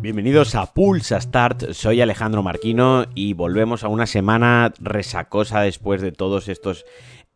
[0.00, 6.12] Bienvenidos a Pulsa Start, soy Alejandro Marquino y volvemos a una semana resacosa después de
[6.12, 6.84] todos estos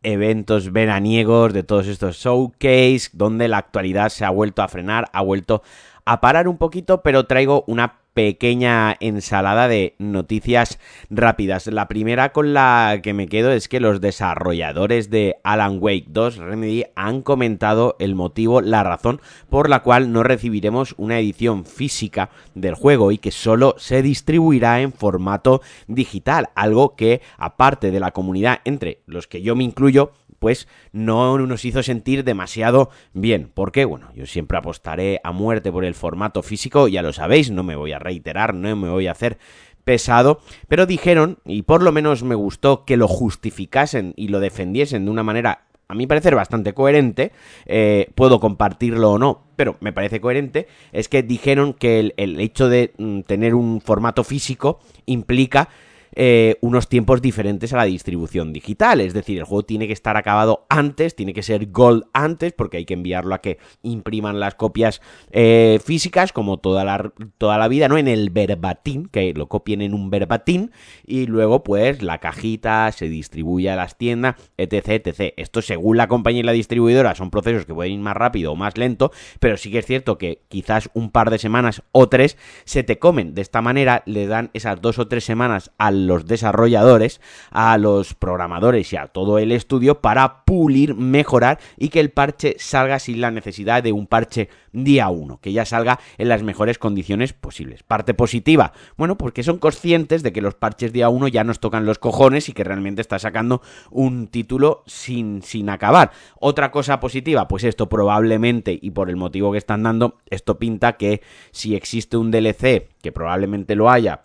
[0.03, 5.21] eventos veraniegos, de todos estos showcase, donde la actualidad se ha vuelto a frenar, ha
[5.21, 5.63] vuelto
[6.05, 10.79] a parar un poquito, pero traigo una pequeña ensalada de noticias
[11.09, 11.67] rápidas.
[11.67, 16.37] La primera con la que me quedo es que los desarrolladores de Alan Wake 2
[16.37, 22.29] Remedy han comentado el motivo, la razón por la cual no recibiremos una edición física
[22.53, 28.11] del juego y que solo se distribuirá en formato digital, algo que aparte de la
[28.11, 30.11] comunidad entre los que yo me incluyo
[30.41, 33.51] pues no nos hizo sentir demasiado bien.
[33.53, 33.85] ¿Por qué?
[33.85, 37.75] Bueno, yo siempre apostaré a muerte por el formato físico, ya lo sabéis, no me
[37.75, 39.37] voy a reiterar, no me voy a hacer
[39.83, 45.05] pesado, pero dijeron, y por lo menos me gustó que lo justificasen y lo defendiesen
[45.05, 47.33] de una manera a mi parecer bastante coherente,
[47.67, 52.67] eh, puedo compartirlo o no, pero me parece coherente, es que dijeron que el, hecho
[52.67, 55.69] de mm, tener un formato físico implica
[56.13, 59.01] eh, unos tiempos diferentes a la distribución digital.
[59.01, 62.77] Es decir, el juego tiene que estar acabado antes, tiene que ser gold antes, porque
[62.77, 65.01] hay que enviarlo a que impriman las copias
[65.31, 67.97] eh, físicas, como toda la, toda la vida, ¿no?
[67.97, 70.69] En el verbatim, que lo copien en un verbatim,
[71.05, 75.33] y luego, pues, la cajita se distribuye a las tiendas, etc, etc.
[75.37, 78.55] Esto, según la compañía y la distribuidora, son procesos que pueden ir más rápido o
[78.55, 82.37] más lento, pero sí que es cierto que quizás un par de semanas o tres
[82.65, 83.33] se te comen.
[83.33, 87.21] De esta manera, le dan esas dos o tres semanas al los desarrolladores,
[87.51, 92.55] a los programadores y a todo el estudio para pulir, mejorar y que el parche
[92.59, 96.77] salga sin la necesidad de un parche día 1, que ya salga en las mejores
[96.77, 97.83] condiciones posibles.
[97.83, 101.85] Parte positiva, bueno, porque son conscientes de que los parches día 1 ya nos tocan
[101.85, 106.11] los cojones y que realmente está sacando un título sin, sin acabar.
[106.39, 110.97] Otra cosa positiva, pues esto probablemente y por el motivo que están dando, esto pinta
[110.97, 111.21] que
[111.51, 114.21] si existe un DLC, que probablemente lo haya,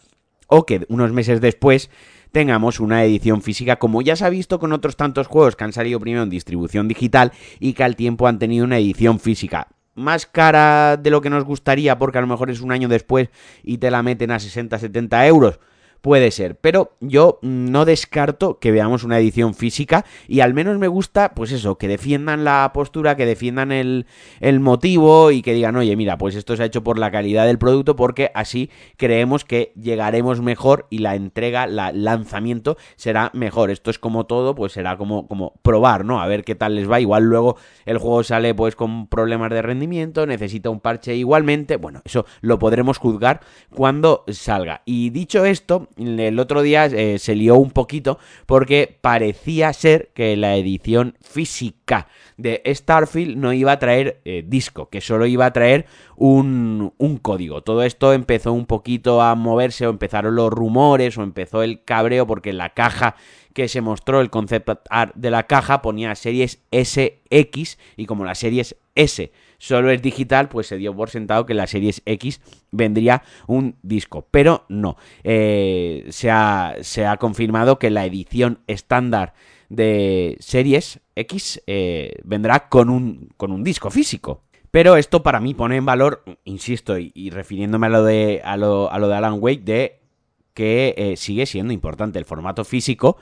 [0.46, 1.90] o que unos meses después
[2.32, 5.72] tengamos una edición física como ya se ha visto con otros tantos juegos que han
[5.72, 10.26] salido primero en distribución digital y que al tiempo han tenido una edición física más
[10.26, 13.30] cara de lo que nos gustaría porque a lo mejor es un año después
[13.62, 15.58] y te la meten a 60-70 euros
[16.00, 20.88] Puede ser, pero yo no descarto que veamos una edición física y al menos me
[20.88, 24.06] gusta, pues eso, que defiendan la postura, que defiendan el,
[24.40, 27.46] el motivo y que digan, oye, mira, pues esto se ha hecho por la calidad
[27.46, 33.70] del producto porque así creemos que llegaremos mejor y la entrega, el lanzamiento será mejor.
[33.70, 36.20] Esto es como todo, pues será como, como probar, ¿no?
[36.20, 37.00] A ver qué tal les va.
[37.00, 41.76] Igual luego el juego sale pues con problemas de rendimiento, necesita un parche igualmente.
[41.76, 43.40] Bueno, eso lo podremos juzgar
[43.74, 44.82] cuando salga.
[44.84, 50.36] Y dicho esto, el otro día eh, se lió un poquito porque parecía ser que
[50.36, 55.52] la edición física de Starfield no iba a traer eh, disco, que solo iba a
[55.52, 55.86] traer
[56.16, 57.62] un, un, código.
[57.62, 62.26] Todo esto empezó un poquito a moverse o empezaron los rumores o empezó el cabreo
[62.26, 63.16] porque la caja
[63.54, 68.38] que se mostró, el concept art de la caja ponía series SX y como las
[68.38, 72.40] series S solo es digital, pues se dio por sentado que la Series X
[72.70, 74.26] vendría un disco.
[74.30, 79.34] Pero no, eh, se, ha, se, ha, confirmado que la edición estándar
[79.68, 84.42] de Series X eh, vendrá con un, con un disco físico.
[84.70, 88.92] Pero esto para mí pone en valor, insisto, y, refiriéndome a lo, de, a, lo,
[88.92, 90.00] a lo de Alan Wake, de
[90.52, 93.16] que eh, sigue siendo importante el formato físico,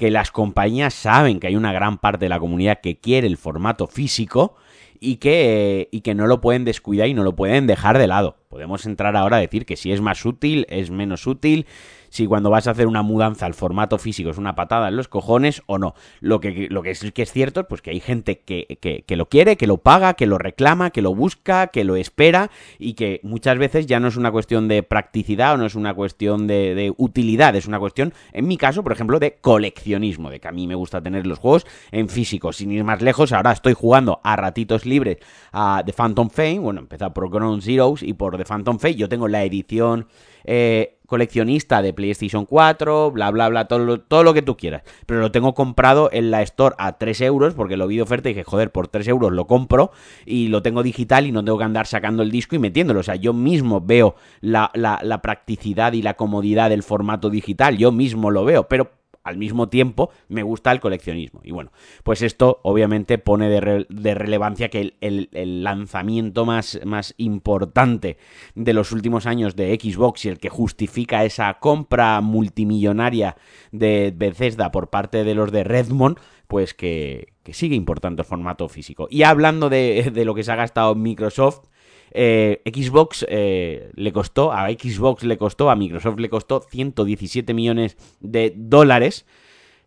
[0.00, 3.36] que las compañías saben que hay una gran parte de la comunidad que quiere el
[3.36, 4.56] formato físico,
[4.98, 8.38] y que, y que no lo pueden descuidar y no lo pueden dejar de lado.
[8.48, 11.66] Podemos entrar ahora a decir que si es más útil, es menos útil,
[12.10, 15.08] si cuando vas a hacer una mudanza al formato físico es una patada en los
[15.08, 15.94] cojones o no.
[16.20, 18.66] Lo que, lo que, es, que es cierto es pues, que hay gente que,
[19.06, 22.50] que, lo quiere, que lo paga, que lo reclama, que lo busca, que lo espera
[22.78, 25.94] y que muchas veces ya no es una cuestión de practicidad o no es una
[25.94, 30.40] cuestión de, de utilidad, es una cuestión, en mi caso, por ejemplo, de coleccionismo, de
[30.40, 32.52] que a mí me gusta tener los juegos en físico.
[32.52, 35.18] Sin ir más lejos, ahora estoy jugando a ratitos libres
[35.52, 39.08] a The Phantom Fame, bueno, empezado por Ground Zeroes y por The Phantom Fame, yo
[39.08, 40.06] tengo la edición
[40.44, 44.82] eh, coleccionista de PlayStation 4, bla, bla, bla, todo lo, todo lo que tú quieras.
[45.04, 48.30] Pero lo tengo comprado en la Store a 3 euros porque lo vi de oferta
[48.30, 49.90] y dije, joder, por 3 euros lo compro
[50.24, 53.00] y lo tengo digital y no tengo que andar sacando el disco y metiéndolo.
[53.00, 57.76] O sea, yo mismo veo la, la, la practicidad y la comodidad del formato digital,
[57.76, 58.99] yo mismo lo veo, pero
[59.30, 61.40] al mismo tiempo me gusta el coleccionismo.
[61.42, 61.72] Y bueno,
[62.04, 68.18] pues esto obviamente pone de, relevancia que el, lanzamiento más, más importante
[68.54, 73.36] de los últimos años de Xbox y el que justifica esa compra multimillonaria
[73.72, 79.08] de Bethesda por parte de los de Redmond, pues que, sigue importando el formato físico.
[79.10, 81.64] Y hablando de, de lo que se ha gastado Microsoft,
[82.12, 87.96] eh, Xbox eh, le costó, a Xbox le costó, a Microsoft le costó 117 millones
[88.20, 89.26] de dólares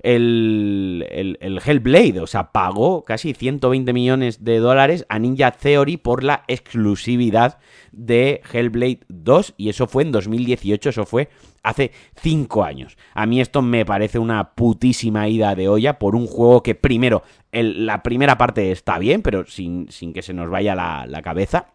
[0.03, 6.25] el, el, Hellblade, o sea, pagó casi 120 millones de dólares a Ninja Theory por
[6.25, 7.57] la exclusividad
[7.93, 11.29] de Hellblade 2 y eso fue en 2018, eso fue
[11.63, 11.91] hace
[12.21, 12.97] 5 años.
[13.13, 17.23] A mí esto me parece una putísima ida de olla por un juego que primero,
[17.53, 21.67] la primera parte está bien, pero sin, sin que se nos vaya la, la, cabeza.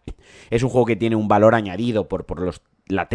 [0.51, 3.07] Es un juego que tiene un valor añadido por, por los la,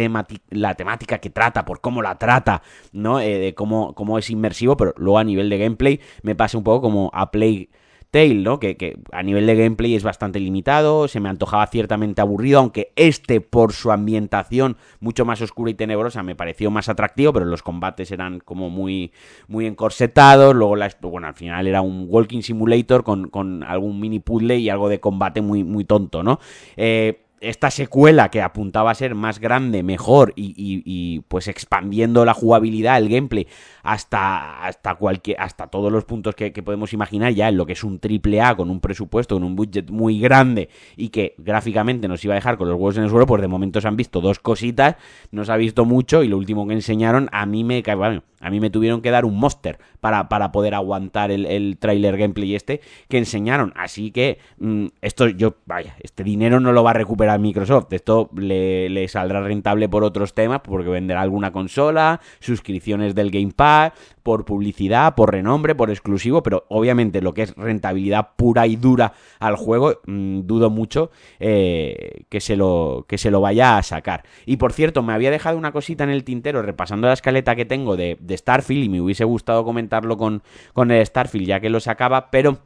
[0.49, 3.19] la temática que trata, por cómo la trata, ¿no?
[3.19, 6.63] Eh, de cómo, cómo es inmersivo, pero luego a nivel de gameplay me pasa un
[6.63, 7.69] poco como a Play
[8.15, 8.61] Tale, ¿no?
[8.61, 12.93] Que, que, a nivel de gameplay es bastante limitado, se me antojaba ciertamente aburrido, aunque
[12.95, 17.61] este, por su ambientación mucho más oscura y tenebrosa, me pareció más atractivo, pero los
[17.61, 19.11] combates eran como muy,
[19.49, 24.19] muy encorsetados, luego, la, bueno, al final era un walking simulator con, con algún mini
[24.19, 26.39] puzzle y algo de combate muy, muy tonto, ¿no?
[26.77, 32.97] Eh, esta secuela que apuntaba a ser más grande, mejor y, pues expandiendo la jugabilidad,
[32.97, 33.47] el gameplay
[33.83, 37.83] hasta hasta cualquier hasta todos los puntos que, podemos imaginar ya en lo que es
[37.83, 42.23] un triple A con un presupuesto, con un budget muy grande y que gráficamente nos
[42.23, 44.21] iba a dejar con los huevos en el suelo, pues de momento se han visto
[44.21, 44.95] dos cositas,
[45.31, 48.51] no se ha visto mucho y lo último que enseñaron a mí me bueno, a
[48.51, 52.55] mí me tuvieron que dar un monster para, para poder aguantar el, el trailer gameplay
[52.55, 56.93] este que enseñaron, así que mm, esto yo vaya, este dinero no lo va a
[56.93, 57.91] recuperar Microsoft.
[57.91, 63.93] Esto le, saldrá rentable por otros temas, porque venderá alguna consola, suscripciones del Game Pass,
[64.25, 69.13] por publicidad, por renombre, por exclusivo, pero obviamente lo que es rentabilidad pura y dura
[69.37, 74.23] al juego, mm, dudo mucho eh, que, se lo, que se lo vaya a sacar.
[74.47, 77.65] Y por cierto, me había dejado una cosita en el tintero repasando la escaleta que
[77.65, 80.41] tengo de, Starfield y me hubiese gustado comentarlo con,
[80.73, 82.57] con el Starfield ya que lo sacaba, pero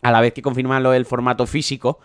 [0.00, 2.00] a la vez que confirman lo del formato físico,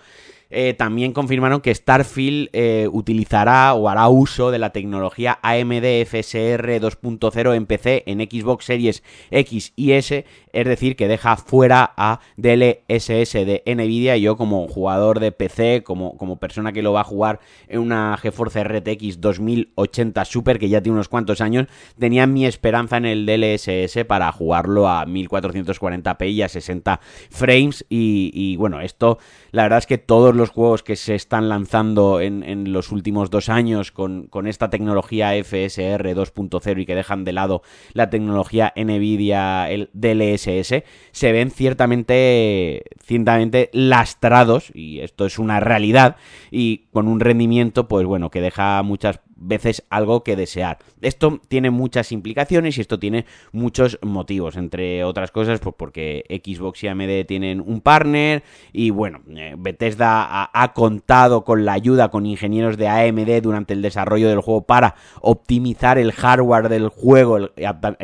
[0.51, 6.81] eh, también confirmaron que Starfield eh, utilizará o hará uso de la tecnología AMD FSR
[6.81, 12.19] 2.0 en PC, en Xbox Series X y S, es decir, que deja fuera a
[12.35, 14.17] DLSS de Nvidia.
[14.17, 18.17] Yo como jugador de PC, como, como persona que lo va a jugar en una
[18.17, 21.67] GeForce RTX 2080 Super, que ya tiene unos cuantos años,
[21.97, 26.99] tenía mi esperanza en el DLSS para jugarlo a 1440p y a 60
[27.29, 27.85] frames.
[27.89, 29.17] Y, y bueno, esto
[29.51, 33.49] la verdad es que todos los juegos que se están lanzando en, los últimos dos
[33.49, 37.61] años con, esta tecnología FSR 2.0 y que dejan de lado
[37.93, 46.17] la tecnología NVIDIA el DLSS, se ven ciertamente, ciertamente lastrados, y esto es una realidad,
[46.49, 50.77] y con un rendimiento, pues bueno, que deja muchas veces algo que desear.
[51.01, 56.83] Esto tiene muchas implicaciones y esto tiene muchos motivos, entre otras cosas, pues porque Xbox
[56.83, 62.25] y AMD tienen un partner y bueno, eh, Bethesda ha, contado con la ayuda con
[62.25, 67.51] ingenieros de AMD durante el desarrollo del juego para optimizar el hardware del juego, el,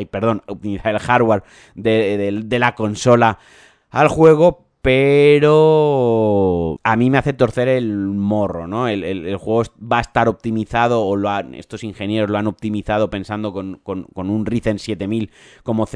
[0.10, 1.44] perdón, optimizar el hardware
[1.75, 3.40] de la consola
[3.90, 8.88] al juego, pero a mí me hace torcer el morro, ¿no?
[8.88, 13.51] El, juego va a estar optimizado, o lo han, estos ingenieros lo han optimizado pensando
[13.51, 13.81] con,
[14.15, 15.31] un Ryzen 7000
[15.63, 15.88] como,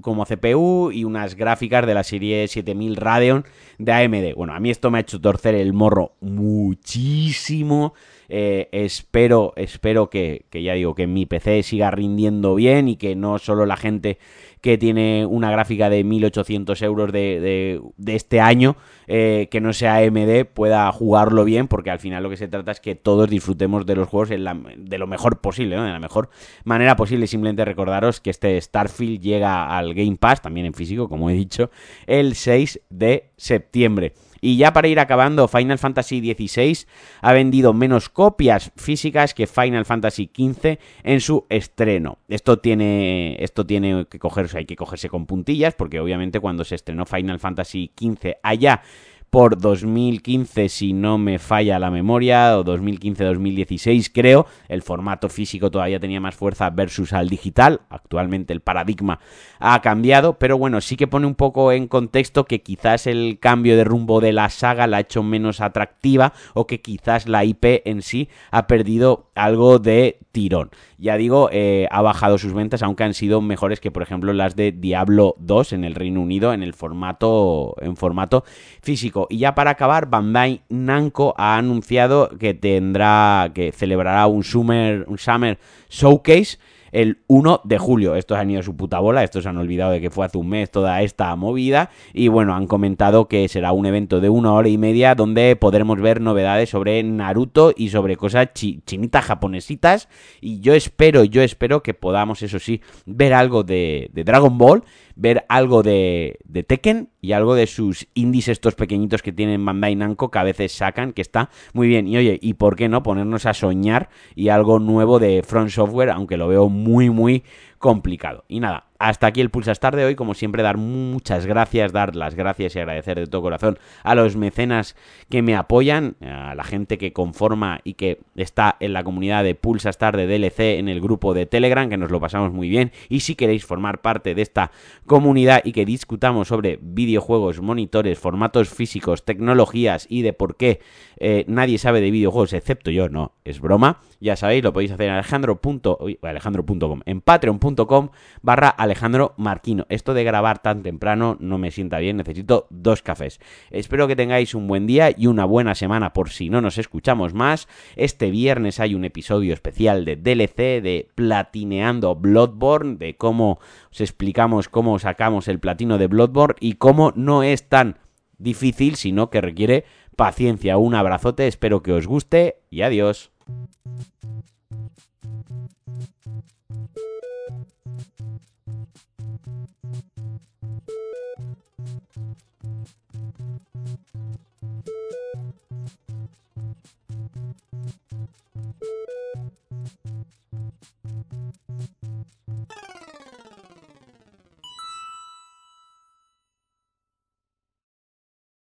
[0.00, 3.44] como CPU y unas gráficas de la serie 7000 Radeon
[3.78, 4.34] de AMD.
[4.34, 7.94] Bueno, a mí esto me ha hecho torcer el morro muchísimo.
[8.32, 13.16] Eh, espero, espero que, que ya digo, que mi PC siga rindiendo bien y que
[13.16, 14.18] no solo la gente
[14.60, 18.76] que tiene una gráfica de 1800 euros de, de, este año,
[19.06, 22.72] eh, que no sea AMD, pueda jugarlo bien, porque al final lo que se trata
[22.72, 26.30] es que todos disfrutemos de los juegos de lo mejor posible, de la mejor
[26.64, 27.26] manera posible.
[27.26, 31.70] Simplemente recordaros que este Starfield llega al Game Pass, también en físico, como he dicho,
[32.06, 34.12] el 6 de septiembre.
[34.40, 36.86] Y ya para ir acabando, Final Fantasy XVI
[37.20, 42.18] ha vendido menos copias físicas que Final Fantasy XV en su estreno.
[42.28, 46.74] Esto tiene, esto tiene que cogerse, hay que cogerse con puntillas, porque obviamente cuando se
[46.74, 48.82] estrenó Final Fantasy XV allá
[49.30, 54.46] por 2015, si no me falla la memoria, o 2015-2016 creo.
[54.68, 57.80] El formato físico todavía tenía más fuerza versus al digital.
[57.88, 59.20] Actualmente el paradigma
[59.58, 63.76] ha cambiado, pero bueno, sí que pone un poco en contexto que quizás el cambio
[63.76, 67.82] de rumbo de la saga la ha hecho menos atractiva o que quizás la IP
[67.84, 70.70] en sí ha perdido algo de tirón.
[70.98, 74.56] Ya digo, eh, ha bajado sus ventas, aunque han sido mejores que, por ejemplo, las
[74.56, 78.44] de Diablo 2 en el Reino Unido en el formato, en formato
[78.82, 79.26] físico.
[79.30, 85.18] Y ya para acabar, Bandai Namco ha anunciado que tendrá, que celebrará un Summer, un
[85.18, 85.58] Summer
[85.88, 86.58] Showcase
[86.92, 88.14] el 1 de julio.
[88.16, 90.48] Estos han ido a su puta bola, estos han olvidado de que fue hace un
[90.48, 94.68] mes toda esta movida y bueno, han comentado que será un evento de una hora
[94.68, 100.08] y media donde podremos ver novedades sobre Naruto y sobre cosas chinitas japonesitas
[100.40, 104.84] y yo espero, yo espero que podamos, eso sí, ver algo de, de Dragon Ball
[105.20, 109.94] ver algo de, de, Tekken y algo de sus indies estos pequeñitos que tienen Bandai
[109.94, 112.08] Namco que a veces sacan, que está muy bien.
[112.08, 116.08] Y oye, ¿y por qué no ponernos a soñar y algo nuevo de Front Software,
[116.10, 117.44] aunque lo veo muy, muy
[117.80, 118.44] complicado.
[118.46, 120.14] Y nada, hasta aquí el Pulsastar de hoy.
[120.14, 124.36] Como siempre, dar muchas gracias, dar las gracias y agradecer de todo corazón a los
[124.36, 124.96] mecenas
[125.30, 129.54] que me apoyan, a la gente que conforma y que está en la comunidad de
[129.54, 132.92] Pulsastar de DLC en el grupo de Telegram, que nos lo pasamos muy bien.
[133.08, 134.72] Y si queréis formar parte de esta
[135.06, 140.80] comunidad y que discutamos sobre videojuegos, monitores, formatos físicos, tecnologías y de por qué
[141.22, 144.00] eh, nadie sabe de videojuegos excepto yo, no, es broma.
[144.20, 148.08] Ya sabéis, lo podéis hacer en alejandro.com, en patreon.com
[148.40, 149.86] barra Alejandro Marquino.
[149.90, 153.38] Esto de grabar tan temprano no me sienta bien, necesito dos cafés.
[153.70, 157.34] Espero que tengáis un buen día y una buena semana por si no nos escuchamos
[157.34, 157.68] más.
[157.96, 163.58] Este viernes hay un episodio especial de DLC de Platineando Bloodborne, de cómo
[163.90, 167.98] os explicamos cómo sacamos el platino de Bloodborne y cómo no es tan
[168.40, 169.84] difícil, sino que requiere
[170.16, 170.78] paciencia.
[170.78, 173.32] Un abrazote, espero que os guste y adiós.